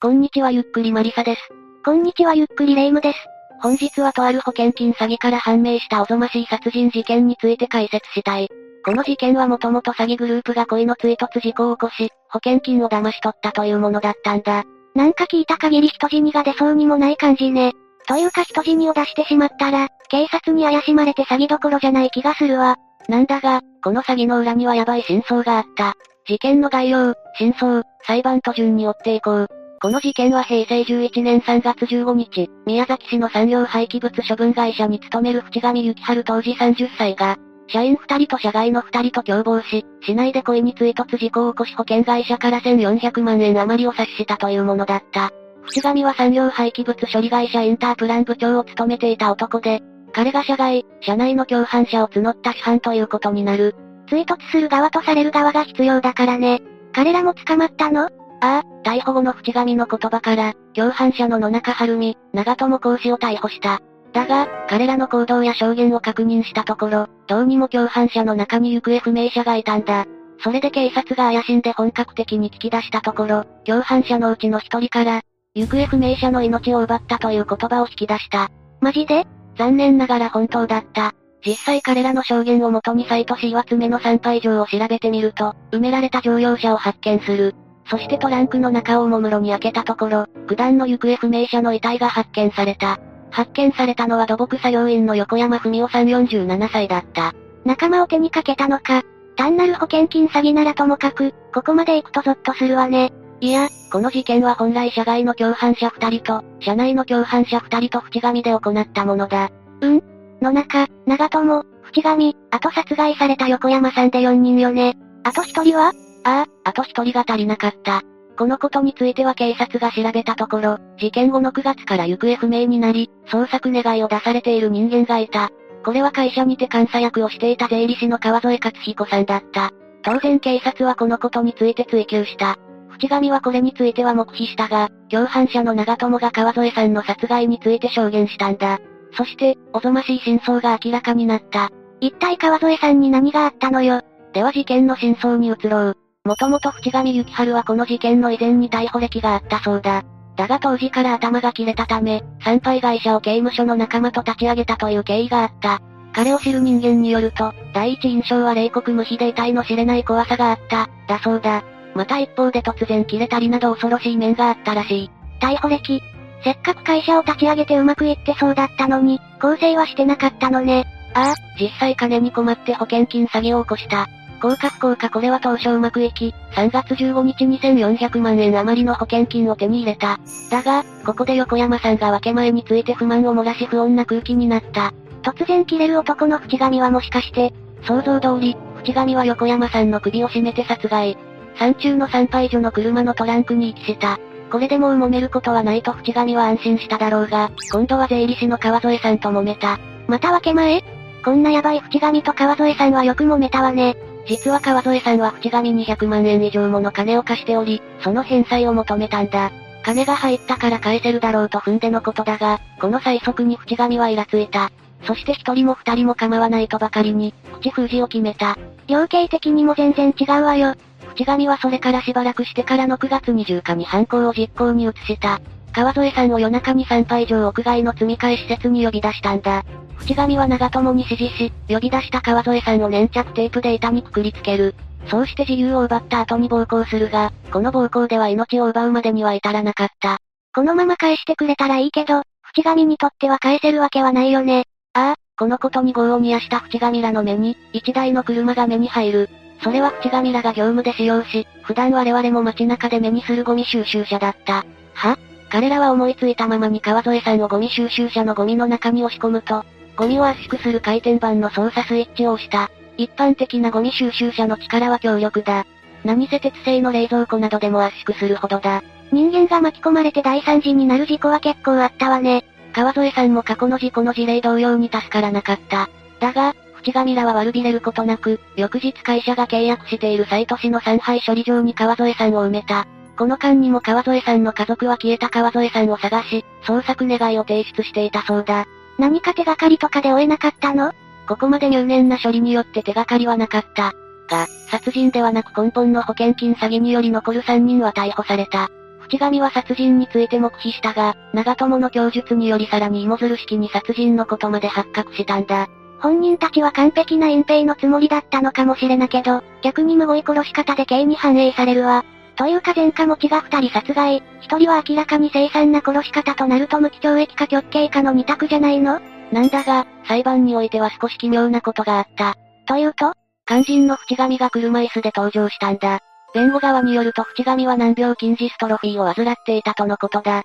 [0.00, 1.40] こんにちはゆっくりマリサです。
[1.84, 3.18] こんにちはゆっくりレイムです。
[3.60, 8.48] 本日はとある保険金詐欺から判明したおぞましい殺人事件について解説したい。
[8.84, 14.62] この事件はもともと詐欺グループが恋の追突事故を起こし、保険金を騙し取ったというものだったんだ。
[14.94, 17.72] なんか聞いた限り人死にが出そうにもない感じね。
[18.06, 22.76] というか人死にを出してしまったら、警察に怪しまれて詐欺どころじゃない気がするわ。
[23.08, 25.94] なんだが、この詐欺の裏にはヤバい真相があった。
[26.28, 29.48] 事件の概要、真相、裁判と順に追っていこう。
[29.80, 37.36] この事件は平成11年3月15日、宮崎市の産業廃棄物処分会社に勤める淵上幸春当時30歳が、
[37.68, 45.30] 社員2人と社外の2人と共謀し、市内で故意に追突事故を起こし保険会社から1400万円余りを察したというものだった。
[45.62, 49.80] 淵上は産業廃棄物処理会社インタープラン部長を務めていた男で、
[50.12, 53.76] 彼が社外、社内の共犯者を募った主犯ということになる。
[54.08, 56.62] 追突する側とされる側が必要だからね。
[56.92, 58.10] 彼らも捕まったの？
[58.40, 63.80] ああ、逮捕後の淵上の言葉から、共犯者の野中晴美、長友講師を逮捕した。
[64.12, 70.06] だが、彼らの行動や証言を確認したところ、どうにも共犯者の中に行方不明者がいたんだ。
[70.40, 75.20] それで警察が怪しんで本格的に聞き出したところ、共犯者のうちの一人から、
[75.54, 78.48] 行方不明者の命を奪ったという言葉を引き出した。
[78.80, 79.26] マジで？
[79.56, 81.12] 残念ながら本当だった。
[81.44, 87.54] 実際彼らの証言をもとにサイト C は爪の参拝場を調べてみると、埋められた乗用車を発見する。
[87.90, 92.98] そしてトランクの中をおもむろに開けたところ、九段の行方不明者の遺体が発見された。
[93.30, 97.34] 発見されたのは土木作業員の横山文夫さん47歳だった。
[97.64, 99.02] 仲間を手にかけたのか。
[99.36, 103.12] 単なる保険金詐欺ならともかく、ここまで行くとゾッとするわね。
[103.40, 109.50] いや、この事件は本来社外の共犯者二人と、社内の共犯者二人と淵上で行ったものだ。
[109.80, 110.02] うん？
[110.42, 114.96] 野中、長友、淵上、あと殺害された横山さんで4人よね。
[115.24, 115.92] あと一人は
[116.28, 118.02] ああ、あと一人が足りなかった。
[118.36, 125.50] このことについては警察が調べたところ、事件後の9月から行方不明になり、捜索願いを出されている人間がいた。
[125.84, 129.70] これは会社にて監査役をしていた税理士の川添克彦さんだった。
[130.02, 132.58] 当然警察はこのことについて追及した。
[132.90, 138.80] 淵上はこれについては黙秘したが、共犯者の長友が川添さんの殺害について証言したんだ。
[139.16, 141.70] そして、おぞましい真相が明らかになった。
[142.00, 144.02] 一体川添さんに何があったのよ。
[144.34, 145.96] では事件の真相に移ろう。
[146.28, 150.04] もともと淵上幸春はこの事件の以前に逮捕歴があったそうだ。
[150.36, 155.80] だが当時から頭が切れたため、参拝会社を刑務所の仲間と立ち上げたという経緯があった。
[156.12, 161.64] 彼を知る人間によると、第一印象は冷酷無比で痛いの知れない怖さがあった、だそうだ。
[161.94, 165.10] また一方で突然切れたりなど恐ろしい面があったらしい。
[165.40, 166.02] 逮捕歴。
[166.44, 170.84] せっかく会社を立ち上げてうまくいってそうだったのに、構成はしてなかったのね。
[171.14, 174.10] ああ、実際金に困って保険金詐欺を起こした。
[174.38, 180.18] 降格効果これは当初うまくいき、3月15日2400万円余りの保険金を手に入れた。
[180.50, 184.92] だが、ここで横山さんが分け前について不満を漏らし不穏な空気になった。
[185.22, 191.16] 突然切れる男の淵上はもしかして、想像通り、淵上は横山さんの首を絞めて殺害。
[191.58, 194.18] 山中の参拝所の車のトランクに遺棄した。
[194.50, 199.78] これでもう揉めることはないと淵上は安心しただろうが、今度は税理士の川添さんと揉めた。
[200.06, 200.82] また分け前？
[201.24, 203.96] こんなヤバい淵上と川添さんはよく揉めたわね。
[204.28, 209.50] 実は川添さんは淵上200万円以上もの金を貸しており、その返済を求めたんだ。
[209.82, 214.70] 金が入ったから返せるだろうと踏んでのことだが、この催促に淵上はイラついた。
[215.04, 218.58] そして一人も二人も構わないとばかりに、口封じを決めた。
[218.86, 220.74] 量刑的にも全然違うわよ。
[221.14, 225.40] 淵上はそれからしばらくしてからの9月20日に犯行を実行に移した。
[225.72, 229.64] 川添さんを夜中に参拝場屋外の積み替え施設に呼び出したんだ。
[230.00, 234.74] 淵上は長友に指示し、呼び出した川添さんを粘着テープで板にくくりつける。
[235.06, 240.18] そうして自由を奪った後に暴行するが、この暴行では命を奪うまでには至らなかった。
[240.54, 244.64] このまま返してくれたらいいけど、淵上にとっては返せるわけはないよね。
[244.94, 249.30] ああ、このことに業を煮やした淵上らの目に、一台の車が目に入る。
[249.62, 254.64] それは淵上らが業務で使用し、普段我々も街中で目にするゴミ収集車だった。
[254.94, 255.18] は？
[255.50, 259.64] 彼らは思いついたままに川添さんをゴミ収集車のゴミの中に押し込むと、
[259.98, 262.70] ゴミを圧縮する回転板の操作スイッチを押した。
[262.96, 265.66] 一般的なゴミ収集車の力は強力だ。
[266.04, 268.84] 何せ鉄製の冷蔵庫などでも圧縮するほどだ。
[269.10, 272.44] 人間が巻き込まれて大惨事になる事故は結構あったわね。
[272.72, 275.90] 川添さんも過去の事故の事例同様に助からなかった。
[276.20, 282.86] だが、淵上らは悪びれることなく、翌日会社が契約している西都市の産廃処理場に川添さんを埋めた。
[283.16, 288.64] この間にも川添さんの家族は消えた川添さんを探し、捜索願いを提出していたそうだ。
[288.98, 290.92] 何か手がかりとかで追えなかったの？
[291.28, 293.92] ここまで入念な処理によって手がかりはなかった。
[294.28, 298.70] が、殺人ではなく根本の保険金詐欺により残る3人は逮捕された。
[299.00, 305.68] 淵上は殺人について黙秘したが、長友の供述によりさらに芋づる式に殺人のことまで発覚したんだ。
[306.00, 312.04] 本人たちは完璧な隠蔽のつもりだったのかもしれなけど、逆に無語い殺し方で刑に反映されるわ。
[312.38, 319.00] というか前科持ちが二人殺害、一人は明らかに凄惨な殺し方となると無期懲役か極刑かの二択じゃないの？
[319.32, 322.36] なんだが、裁判においては少し奇妙なことがあった。
[322.68, 323.12] というと？
[323.44, 325.98] 肝心の淵上が車椅子で登場したんだ。
[326.32, 330.42] 弁護側によると淵上は難病筋ジストロフィーを患っていたとのことだ。
[330.42, 330.44] 知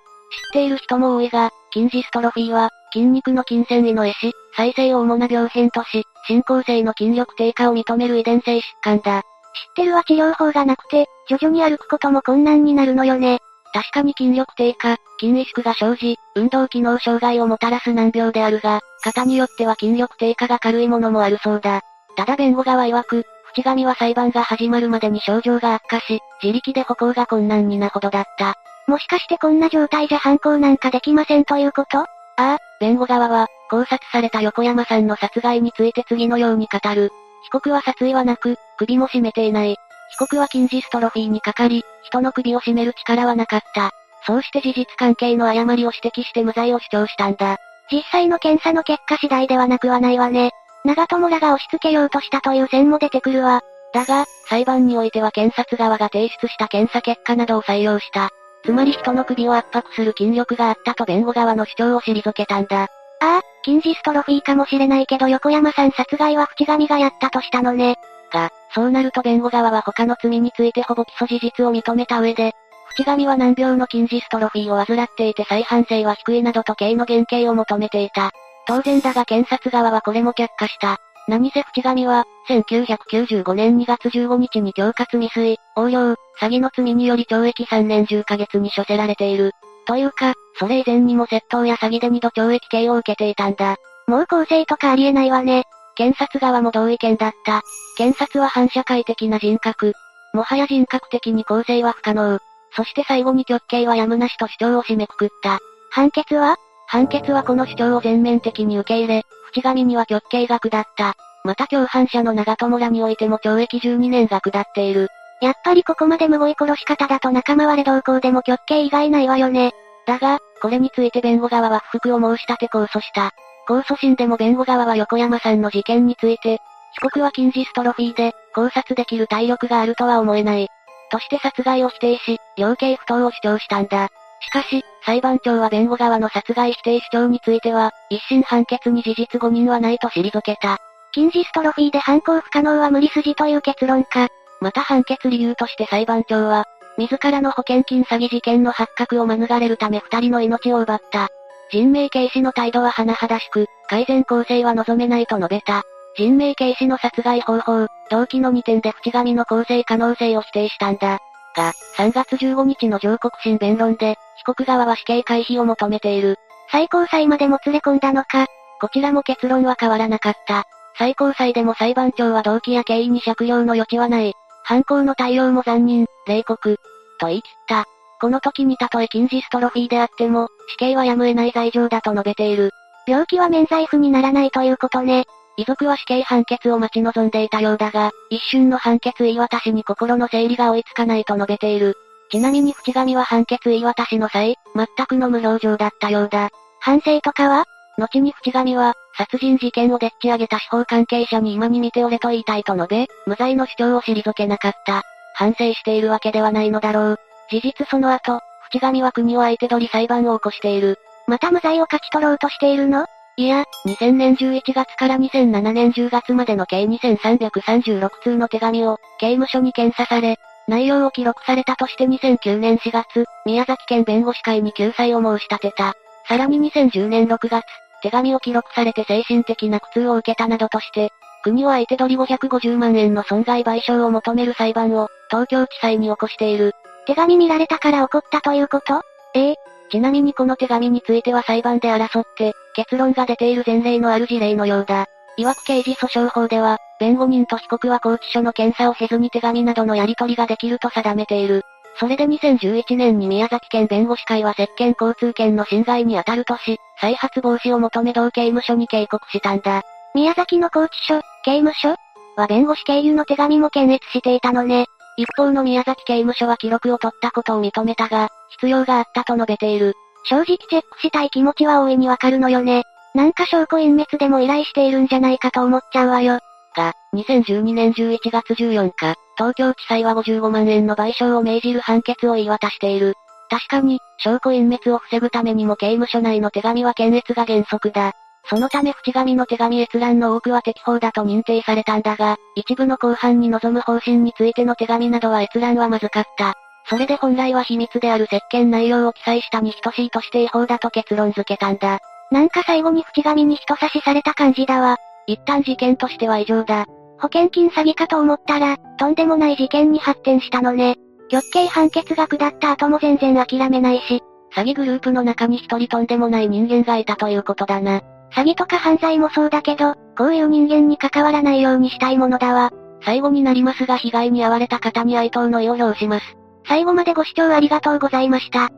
[0.52, 9.22] ている人も多いが、筋ジストロフィーは、筋肉の筋繊維の壊死、再生を主な病変とし、進行性の筋力低下を認める遺伝性疾患だ。
[9.54, 13.38] 知ってるは治療法がなくて、徐々に歩くことも困難になるのよね。
[13.72, 21.82] 確かに筋力低下、筋萎縮が生じ、運動機能障害をもたらす難病であるが、方によっては筋力低下が軽いものもあるそうだ。
[22.16, 23.24] ただ弁護側曰く、
[23.54, 28.54] 淵上は裁判が始まるまでに症状が悪化し、自力で歩行が困難になほどだった。
[28.86, 31.98] もしかしてこんな状態じゃ犯行なんかできませんということ？
[31.98, 32.06] あ
[32.36, 37.10] あ、弁護側は、考察された横山さんの殺害について次のように語る。
[37.44, 39.76] 被告は殺意はなく、首も絞めていない。
[40.10, 43.90] 被告は筋ジストロフィーにかかり、人の首を絞める力はなかった。
[44.26, 47.58] そうして事実関係の誤りを指摘して無罪を主張したんだ。
[47.92, 50.50] 実際の検査の結果次第ではなくはないわね。
[50.84, 53.62] 長友らが押し付けようとしたという線も出てくるわ。
[53.92, 58.30] だが、裁判においては検察側が提出した検査結果などを採用した。
[58.64, 62.88] つまり人の首を圧迫する筋力があったと弁護側の主張を退けたんだ。
[63.24, 67.96] ああ、筋ジストロフィーかもしれないけど横山さん殺害は淵上がやったとしたのね。
[68.30, 72.52] が、そうなると弁護側は他の罪についてほぼ起訴事実を認めた上で、
[72.90, 78.30] 淵上は難病の筋ジストロフィーを患っていて再犯性は低いなどと刑の減刑を求めていた。
[78.66, 80.98] 当然だが検察側はこれも却下した。
[81.26, 86.16] 何せ淵上は、1995年2月15日に恐喝未遂、横領、詐
[86.50, 89.52] 欺の罪により懲役3年10ヶ月に処せられている。
[89.86, 93.76] というか、それ以前にも窃盗や詐欺で2度懲役刑を受けていたんだ。
[94.06, 95.64] もう構成とかありえないわね。
[95.96, 97.62] 検察側も同意見だった。
[97.96, 99.92] 検察は反社会的な人格。
[100.32, 102.38] もはや人格的に構成は不可能。
[102.76, 105.58] そして最後に極刑はやむなしと主張を締めくくった。
[105.90, 106.56] 判決は？
[106.86, 109.22] 判決はこの主張を全面的に受け入れ、
[109.52, 111.14] 淵上には極刑が下った。
[111.44, 115.08] また共犯者の長友らにおいても懲役12年が下っている。
[115.44, 119.72] やっぱりここまで無語い殺し方だと仲間割れ同行でも極刑以外ないわよね。
[120.06, 123.32] だが、これについて弁護側は不服を申し立て控訴した。
[123.68, 126.62] 控訴審でも弁護側は横山さんの事件について、
[126.94, 130.66] 被告は筋ジストロフィーで、考察できる体力があるとは思えない。
[131.10, 134.08] として殺害を否定し、量刑不当を主張したんだ。
[134.40, 140.78] しかし、裁判長は弁護側の殺害否定主張については、一審判決に事実誤認はないと退けた。
[141.14, 144.28] 筋ジストロフィーで犯行不可能は無理筋という結論か。
[144.60, 146.64] また判決理由として裁判長は、
[146.96, 151.28] 自らの保険金詐欺事件の発覚を免れるため二人の命を奪った。
[151.70, 155.82] 人命軽視の態度は甚だしく、改善構成は望めないと述べた。
[156.16, 161.18] 人命軽視の殺害方法、動機の2点で淵上の構成可能性を否定したんだ。
[161.56, 166.38] が、3月15日の上告審弁論で、被告側は死刑回避を求めている。
[166.70, 168.46] 最高裁までも連れ込んだのか。
[168.80, 170.64] こちらも結論は変わらなかった。
[170.96, 174.34] 最高裁でも裁判長は動機や経緯に借用の余地はない。
[174.64, 176.78] 犯行の対応も残忍、冷酷、
[177.20, 177.84] と言い切った。
[178.20, 182.70] この時にたとえ筋ジストロフィーであっても、死刑はやむを得ない罪状だと述べている。
[183.06, 185.24] 病気は免罪符にならないということね。
[185.56, 191.96] 遺族は死刑判決を待ち望んでいたようだが、一瞬の判決言い渡しに心の整理が追いつかないと述べている。
[192.30, 196.50] ちなみに淵上は判決言い渡しの際、全くの無表情だったようだ。
[196.80, 197.66] 反省とかは？
[197.98, 205.02] 後に淵上は、殺人事件をでっち上げた司法関係者に今に見ておれと言いたいと述べ、無罪の主張を退けなかった。
[205.34, 207.18] 反省しているわけではないのだろう。
[207.50, 210.98] 事実その後、淵上は国を相手取り裁判を起こしている。
[211.26, 213.06] また無罪を勝ち取ろうとしているの？
[213.36, 225.94] いや、2000年11月から2007年10月までの計2336通の手紙を、刑務所に検査され、内容を記録されたとして2009年4月、宮崎県弁護士会に救済を申し立てた。
[226.26, 227.64] さらに2010年6月、
[228.04, 231.10] 手紙を記録されて精神的な苦痛を受けたなどとして、
[231.42, 236.74] 国を相手取り550万円の損害賠償を求める裁判を、東京地裁に起こしている。
[237.06, 239.00] 手紙見られたから怒ったということ？
[239.32, 239.56] ええ。
[239.90, 245.06] ちなみにこの手紙については裁判で争って、結論が出ている前例のある事例のようだ。
[245.38, 251.62] いわく刑事訴訟法では、弁護人と被告は拘置所の検査を経ずに手紙などのやり取りができると定めている。
[251.98, 259.82] それで2011年に宮崎県弁護士会は接見交通権の侵害に当たるとし、再発防止を求め同刑務所に警告したんだ。
[260.14, 261.96] 宮崎の拘置所、刑務所？
[262.36, 264.86] は弁護士経由の手紙も検閲していたのね。
[265.16, 269.94] 一方の宮崎刑務所は記録を取ったことを認めたが、必要があったと述べている。
[270.24, 272.82] 正直チェックしたい気持ちは大いにわかるのよね。
[273.14, 276.40] なんか証拠隠滅でも依頼しているんじゃないかと思っちゃうわよ。
[276.76, 283.14] が、2012年11月14日、東京地裁は55万円の賠償を命じる判決を言い渡している。
[283.50, 288.12] 確かに、証拠隠滅を防ぐためにも刑務所内の手紙は検閲が原則だ。
[288.46, 296.54] そのため淵上の手紙閲覧の多くは適法だと認定されたんだが、一部の後半に臨む方針についての手紙などは閲覧はまずかった。
[296.86, 301.98] それで本来は秘密である石鹸内容を記載したに等しいとして違法だと結論付けたんだ。
[302.30, 304.98] なんか最後に淵上に人差しされた感じだわ。
[305.26, 306.84] 一旦事件としては異常だ。
[307.18, 310.96] 保険金詐欺かと思ったら、とんでもない事件に発展したのね。
[311.28, 314.22] 極刑判決が下った後も全然諦めないし、
[314.54, 318.02] 詐欺グループの中に一人とんでもない人間がいたということだな。
[318.32, 322.70] 詐欺とか犯罪もそうだけど、こういう人間に関わらないようにしたいものだわ。
[323.04, 326.36] 最後になりますが被害に遭われた方に哀悼の意を表します。
[326.66, 328.70] 最後までご視聴ありがとうございました。